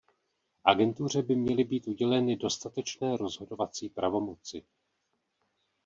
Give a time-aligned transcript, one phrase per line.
[0.63, 4.63] Agentuře by měly být uděleny dostatečné rozhodovací pravomoci.